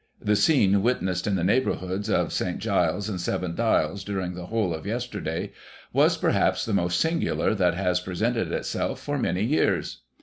—^The 0.25 0.35
scene 0.35 0.81
witnessed 0.81 1.27
in 1.27 1.35
the 1.35 1.43
neigh 1.43 1.61
bourhoods 1.61 2.09
of 2.09 2.33
St. 2.33 2.57
Giles's 2.57 3.07
and 3.07 3.21
Seven 3.21 3.53
Dials 3.53 4.03
during 4.03 4.33
the 4.33 4.47
whole 4.47 4.73
of 4.73 4.87
yesterday 4.87 5.51
was, 5.93 6.17
perhaps, 6.17 6.65
the 6.65 6.73
most 6.73 6.99
singular 6.99 7.53
that 7.53 7.75
has 7.75 7.99
pre 7.99 8.15
sented 8.15 8.49
itself 8.51 8.99
for 8.99 9.19
many 9.19 9.43
years. 9.43 10.01